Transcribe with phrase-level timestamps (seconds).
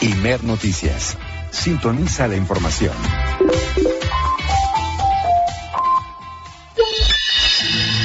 [0.00, 1.18] Imer Noticias.
[1.50, 2.92] Sintoniza la información.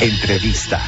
[0.01, 0.81] Entrevista.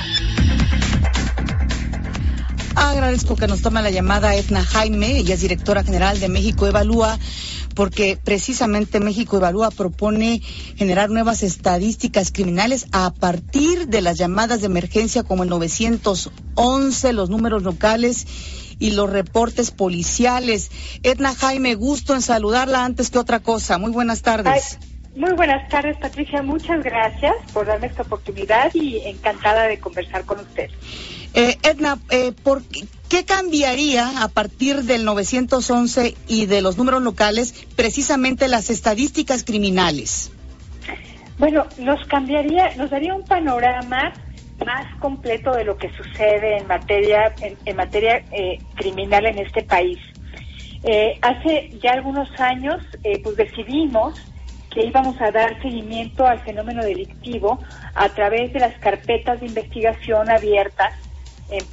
[2.76, 7.19] Agradezco que nos tome la llamada Etna Jaime, ella es directora general de México Evalúa,
[7.76, 10.42] porque precisamente México Evalúa propone
[10.76, 17.30] generar nuevas estadísticas criminales a partir de las llamadas de emergencia como el 911, los
[17.30, 18.26] números locales
[18.80, 20.71] y los reportes policiales.
[21.03, 23.77] Etna Jaime, gusto en saludarla antes que otra cosa.
[23.77, 24.77] Muy buenas tardes.
[25.16, 26.41] muy buenas tardes, Patricia.
[26.41, 30.69] Muchas gracias por darme esta oportunidad y encantada de conversar con usted.
[31.33, 32.63] Eh, Edna, eh, ¿por
[33.09, 40.31] qué, cambiaría a partir del 911 y de los números locales precisamente las estadísticas criminales?
[41.38, 44.13] Bueno, nos cambiaría, nos daría un panorama
[44.64, 50.00] más completo de lo que sucede en materia en, materia eh, criminal en este país.
[50.84, 52.84] Eh, hace ya algunos años,
[53.23, 54.22] pues decidimos
[54.76, 57.59] que íbamos a dar seguimiento al fenómeno delictivo
[57.95, 60.94] a través de las carpetas de investigación abiertas
[61.50, 61.66] en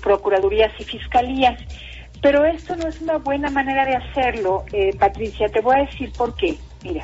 [0.00, 1.58] procuradurías y fiscalías.
[2.20, 5.48] Pero esto no es una buena manera de hacerlo, eh, Patricia.
[5.48, 6.56] Te voy a decir por qué.
[6.84, 7.02] Mira,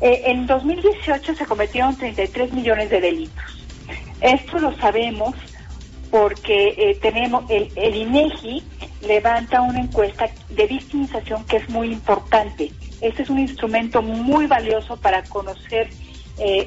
[0.00, 3.63] eh, en 2018 se cometieron 33 millones de delitos.
[4.24, 5.34] Esto lo sabemos
[6.10, 8.62] porque eh, tenemos el, INEGI
[9.02, 12.72] levanta una encuesta de victimización que es muy importante.
[13.02, 15.90] Este es un instrumento muy valioso para conocer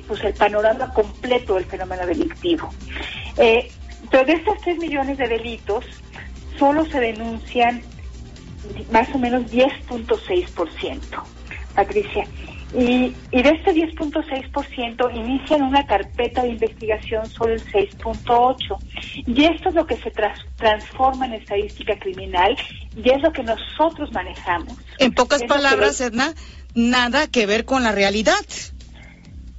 [0.07, 2.69] pues el panorama completo del fenómeno delictivo.
[3.35, 5.83] Pero de estos 3 millones de delitos,
[6.57, 7.81] solo se denuncian
[8.91, 10.99] más o menos 10.6%,
[11.75, 12.25] Patricia.
[12.73, 18.77] Y, y de este 10.6% inician una carpeta de investigación solo el 6.8%.
[19.25, 20.11] Y esto es lo que se
[20.57, 22.57] transforma en estadística criminal
[22.95, 24.77] y es lo que nosotros manejamos.
[24.99, 26.33] En pocas palabras, Edna,
[26.75, 28.33] nada que ver con la realidad.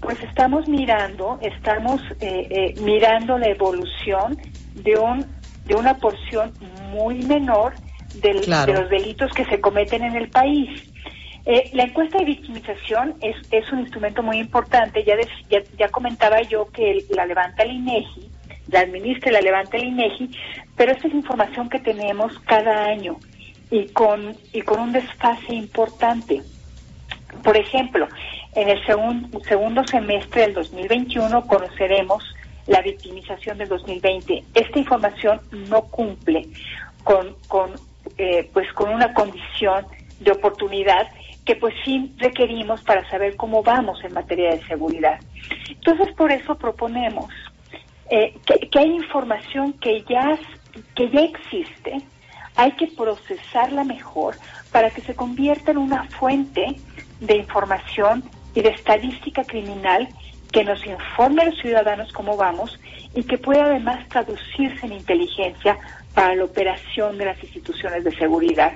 [0.00, 4.38] Pues estamos mirando, estamos eh, eh, mirando la evolución
[4.74, 5.38] de un
[5.68, 6.52] de una porción
[6.90, 7.74] muy menor
[8.14, 10.87] de los delitos que se cometen en el país.
[11.50, 15.02] Eh, la encuesta de victimización es, es un instrumento muy importante.
[15.02, 15.16] Ya,
[15.78, 18.30] ya, comentaba yo que la levanta el INEGI,
[18.70, 20.30] la administra y la levanta el INEGI,
[20.76, 23.16] pero esta es información que tenemos cada año
[23.70, 26.42] y con y con un desfase importante.
[27.42, 28.08] Por ejemplo,
[28.54, 32.22] en el segundo semestre del 2021 conoceremos
[32.66, 34.44] la victimización del 2020.
[34.52, 36.46] Esta información no cumple
[37.04, 37.34] con,
[38.18, 39.86] eh, pues con una condición
[40.20, 41.08] de oportunidad
[41.48, 45.18] que pues sí requerimos para saber cómo vamos en materia de seguridad.
[45.70, 47.32] Entonces por eso proponemos
[48.10, 50.38] eh, que, que, hay información que ya,
[50.94, 52.02] que ya existe,
[52.54, 54.36] hay que procesarla mejor
[54.70, 56.76] para que se convierta en una fuente
[57.18, 60.06] de información y de estadística criminal
[60.52, 62.78] que nos informe a los ciudadanos cómo vamos
[63.14, 65.78] y que pueda además traducirse en inteligencia
[66.18, 68.72] para la operación de las instituciones de seguridad.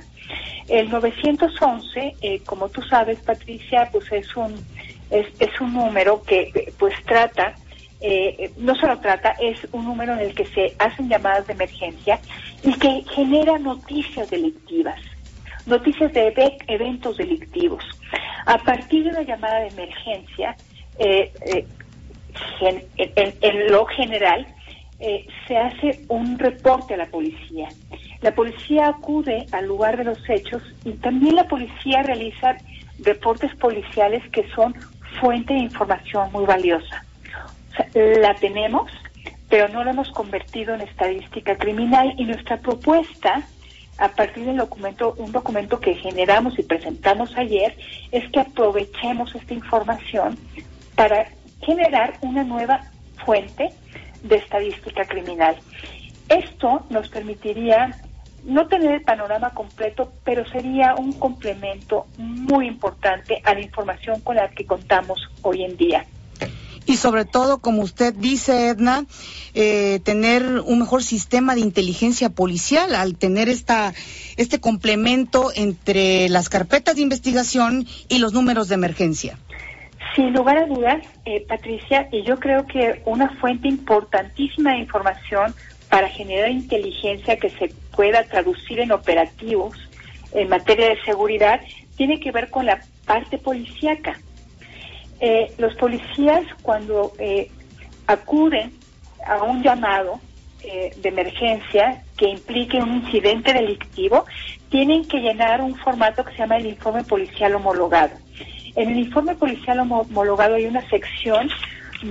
[0.68, 4.64] El 911, eh, como tú sabes, Patricia, pues es un
[5.10, 7.56] es, un número que pues trata
[8.00, 12.20] eh, no solo trata, es un número en el que se hacen llamadas de emergencia
[12.62, 15.00] y que genera noticias delictivas,
[15.66, 16.32] noticias de
[16.68, 17.82] eventos delictivos.
[18.46, 20.56] A partir de una llamada de emergencia,
[21.00, 21.66] eh, eh,
[23.40, 24.46] en, lo general,
[25.04, 27.68] eh, se hace un reporte a la policía.
[28.20, 32.56] La policía acude al lugar de los hechos y también la policía realiza
[33.00, 34.74] reportes policiales que son
[35.20, 37.04] fuente de información muy valiosa.
[37.94, 38.92] la tenemos,
[39.48, 43.42] pero no la hemos convertido en estadística criminal y nuestra propuesta
[43.98, 47.76] a partir del documento, un documento que generamos y presentamos ayer,
[48.12, 50.38] es que aprovechemos esta información
[50.94, 51.28] para
[51.60, 52.82] generar una nueva
[53.24, 53.70] fuente
[54.22, 55.56] de estadística criminal.
[56.28, 57.96] Esto nos permitiría
[58.44, 64.36] no tener el panorama completo, pero sería un complemento muy importante a la información con
[64.36, 66.06] la que contamos hoy en día
[66.86, 69.06] y sobre todo, como usted dice, Edna,
[69.54, 73.94] eh, tener un mejor sistema de inteligencia policial al tener esta,
[74.36, 79.38] este complemento entre las carpetas de investigación y los números de emergencia.
[80.14, 85.54] Sin lugar a dudas, eh, Patricia, y yo creo que una fuente importantísima de información
[85.88, 89.76] para generar inteligencia que se pueda traducir en operativos
[90.32, 91.60] en materia de seguridad
[91.96, 94.18] tiene que ver con la parte policíaca.
[95.20, 97.50] Eh, los policías cuando eh,
[98.06, 98.72] acuden
[99.26, 100.20] a un llamado
[100.64, 104.24] eh, de emergencia que implique un incidente delictivo,
[104.68, 108.14] tienen que llenar un formato que se llama el informe policial homologado.
[108.74, 111.48] En el informe policial homologado hay una sección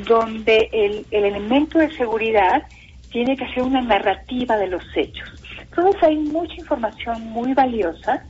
[0.07, 2.63] donde el, elemento de seguridad
[3.11, 5.29] tiene que hacer una narrativa de los hechos.
[5.59, 8.23] Entonces hay mucha información muy valiosa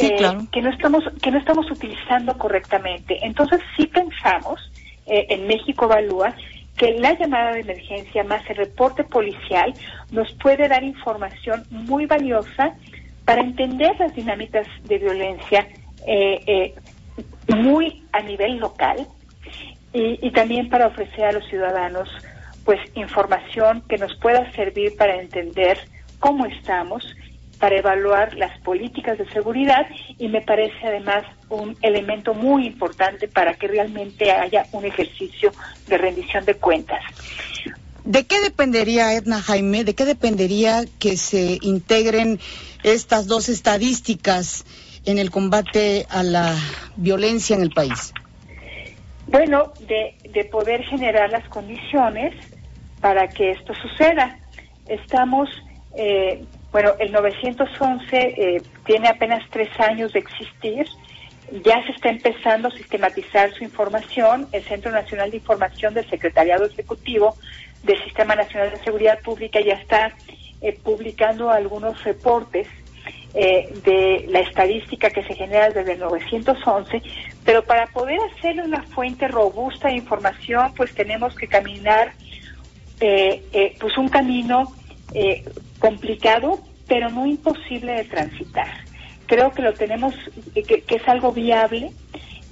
[0.00, 0.16] eh,
[0.52, 3.18] que no estamos que no estamos utilizando correctamente.
[3.22, 4.60] Entonces sí pensamos
[5.06, 6.34] eh, en México Evalúa
[6.76, 9.72] que la llamada de emergencia más el reporte policial
[10.10, 12.74] nos puede dar información muy valiosa
[13.24, 15.66] para entender las dinámicas de violencia
[16.06, 16.74] eh,
[17.48, 19.06] muy a nivel local
[19.92, 22.08] y, también para ofrecer a los ciudadanos
[22.64, 25.78] pues información que nos pueda servir para entender
[26.18, 27.04] cómo estamos,
[27.60, 29.86] para evaluar las políticas de seguridad
[30.18, 35.52] y me parece además un elemento muy importante para que realmente haya un ejercicio
[35.86, 37.00] de rendición de cuentas.
[38.04, 42.38] ¿De qué dependería, Edna Jaime, de qué dependería que se integren
[42.82, 44.64] estas dos estadísticas
[45.06, 46.54] en el combate a la
[46.96, 48.12] violencia en el país?
[49.26, 52.34] Bueno, de, de poder generar las condiciones
[53.00, 54.38] para que esto suceda.
[54.86, 55.48] Estamos,
[55.96, 60.86] eh, bueno, el 911 eh, tiene apenas tres años de existir,
[61.64, 66.66] ya se está empezando a sistematizar su información, el Centro Nacional de Información del Secretariado
[66.66, 67.36] Ejecutivo
[67.84, 70.12] del Sistema Nacional de Seguridad Pública ya está
[70.60, 72.66] eh, publicando algunos reportes
[73.38, 77.02] eh, de la estadística que se genera desde el 911,
[77.44, 82.14] pero para poder hacer una fuente robusta de información, pues tenemos que caminar
[82.98, 84.72] eh, eh, pues un camino
[85.80, 88.68] complicado, pero no imposible de transitar.
[89.26, 90.14] Creo que lo tenemos,
[90.54, 91.90] que, es algo viable,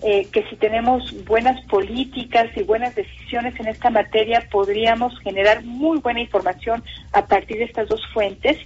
[0.02, 6.20] que si tenemos buenas políticas y buenas decisiones en esta materia, podríamos generar muy buena
[6.20, 8.58] información a partir de estas dos fuentes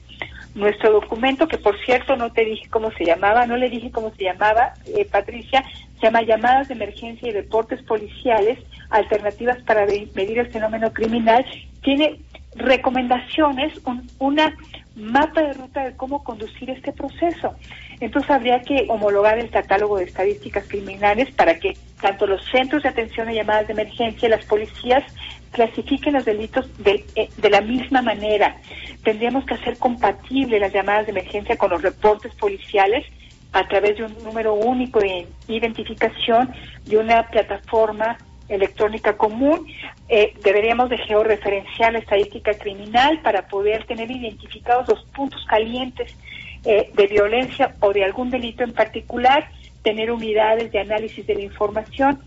[0.58, 4.12] nuestro documento, que por cierto no te dije cómo se llamaba, no le dije cómo
[4.14, 5.64] se llamaba, eh, Patricia,
[5.98, 8.58] se llama Llamadas de Emergencia y Reportes Policiales,
[8.90, 11.44] Alternativas para Medir el Fenómeno Criminal,
[11.82, 12.20] tiene
[12.54, 13.72] recomendaciones,
[14.18, 14.54] una
[14.98, 17.54] mapa de ruta de cómo conducir este proceso.
[18.00, 22.90] Entonces habría que homologar el catálogo de estadísticas criminales para que tanto los centros de
[22.90, 25.04] atención a llamadas de emergencia y las policías
[25.52, 28.56] clasifiquen los delitos de, eh, de la misma manera.
[29.02, 33.06] Tendríamos que hacer compatible las llamadas de emergencia con los reportes policiales
[33.52, 36.52] a través de un número único de identificación
[36.84, 38.18] de una plataforma
[38.48, 39.66] electrónica común.
[40.08, 46.16] Eh, deberíamos de georreferenciar la estadística criminal para poder tener identificados los puntos calientes
[46.64, 49.50] eh, de violencia o de algún delito en particular,
[49.82, 52.20] tener unidades de análisis de la información.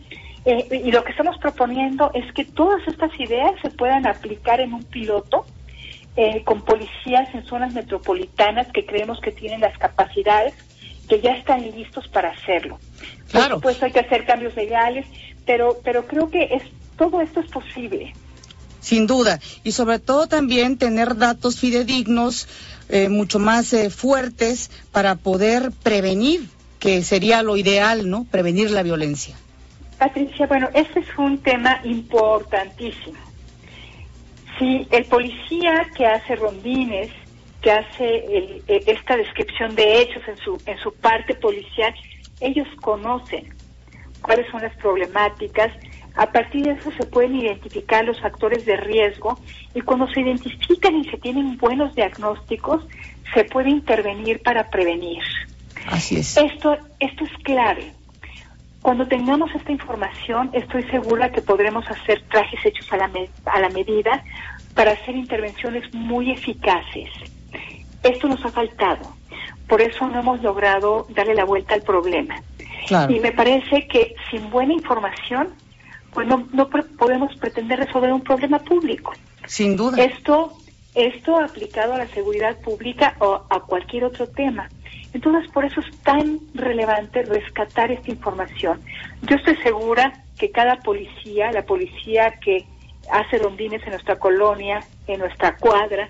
[0.45, 4.73] Eh, y lo que estamos proponiendo es que todas estas ideas se puedan aplicar en
[4.73, 5.45] un piloto
[6.43, 10.53] con policías en zonas metropolitanas que creemos que tienen las capacidades,
[11.07, 12.79] que ya están listos para hacerlo.
[13.31, 13.61] Claro.
[13.61, 15.05] Por supuesto hay que hacer cambios legales,
[15.45, 16.63] pero, pero creo que es,
[16.97, 18.13] todo esto es posible.
[18.79, 22.47] Sin duda, y sobre todo también tener datos fidedignos,
[22.89, 26.49] eh, mucho más eh, fuertes para poder prevenir,
[26.79, 28.25] que sería lo ideal, ¿no?
[28.25, 29.35] Prevenir la violencia.
[29.99, 33.19] Patricia, bueno, este es un tema importantísimo.
[34.57, 37.11] Si el policía que hace rondines,
[37.61, 41.93] que hace eh, esta descripción de hechos en su, en su parte policial,
[42.39, 43.53] ellos conocen
[44.21, 45.71] cuáles son las problemáticas.
[46.15, 49.39] A partir de eso se pueden identificar los factores de riesgo
[49.73, 52.85] y cuando se identifican y se tienen buenos diagnósticos,
[53.33, 55.23] se puede intervenir para prevenir.
[55.87, 56.37] Así es.
[56.37, 57.93] Esto, esto es clave.
[58.81, 63.11] Cuando tengamos esta información, estoy segura que podremos hacer trajes hechos a la,
[63.45, 64.23] a la medida
[64.73, 67.09] para hacer intervenciones muy eficaces.
[68.03, 69.01] Esto nos ha faltado.
[69.67, 72.41] Por eso no hemos logrado darle la vuelta al problema.
[73.09, 75.49] Y me parece que sin buena información,
[76.13, 79.13] pues no, no podemos pretender resolver un problema público.
[79.45, 80.03] Sin duda.
[80.03, 80.53] Esto,
[80.93, 84.69] esto aplicado a la seguridad pública o a cualquier otro tema.
[85.13, 88.81] Entonces, por eso es tan relevante rescatar esta información.
[89.23, 92.65] Yo estoy segura que cada policía, la policía que
[93.11, 96.09] hace rondines en nuestra colonia, en nuestra cuadra,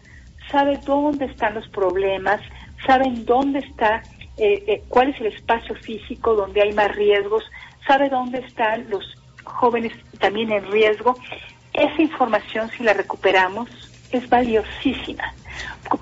[0.51, 2.41] sabe dónde están los problemas,
[2.85, 4.03] saben dónde está
[4.41, 7.43] eh, eh, cuál es el espacio físico donde hay más riesgos,
[7.85, 9.03] sabe dónde están los
[9.43, 11.15] jóvenes también en riesgo.
[11.73, 13.69] Esa información, si la recuperamos,
[14.11, 15.33] es valiosísima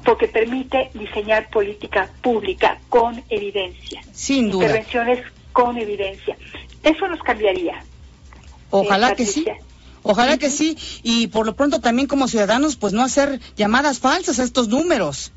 [0.05, 4.01] porque permite diseñar política pública con evidencia.
[4.13, 4.65] Sin duda.
[4.65, 6.37] Intervenciones con evidencia.
[6.83, 7.83] Eso nos cambiaría.
[8.69, 9.45] Ojalá que sí.
[10.03, 10.77] Ojalá que sí.
[11.03, 15.31] Y por lo pronto también como ciudadanos, pues no hacer llamadas falsas a estos números.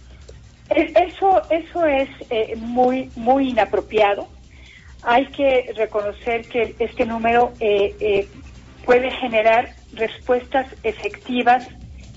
[0.75, 4.29] Eso, eso es eh, muy, muy inapropiado.
[5.02, 8.29] Hay que reconocer que este número eh, eh,
[8.85, 11.69] puede generar respuestas efectivas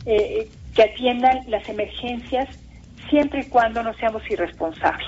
[0.05, 2.47] que atiendan las emergencias
[3.09, 5.07] siempre y cuando no seamos irresponsables.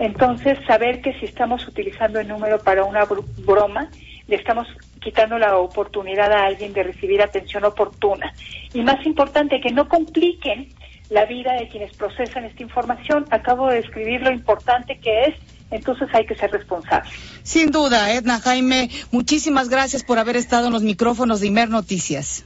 [0.00, 3.90] Entonces, saber que si estamos utilizando el número para una broma,
[4.26, 4.66] le estamos
[5.00, 8.32] quitando la oportunidad a alguien de recibir atención oportuna.
[8.72, 10.68] Y más importante, que no compliquen
[11.14, 13.24] la vida de quienes procesan esta información.
[13.30, 15.34] Acabo de describir lo importante que es,
[15.70, 17.08] entonces hay que ser responsable.
[17.44, 22.44] Sin duda, Edna Jaime, muchísimas gracias por haber estado en los micrófonos de Imer Noticias.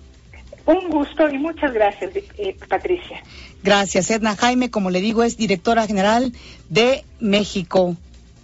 [0.66, 3.22] Un gusto y muchas gracias, eh, Patricia.
[3.62, 6.32] Gracias, Edna Jaime, como le digo, es directora general
[6.68, 7.96] de México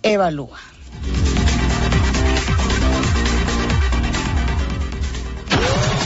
[0.03, 0.59] Evalúa.